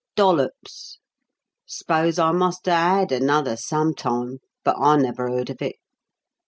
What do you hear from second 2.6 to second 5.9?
a had another sometime, but I never heard of it.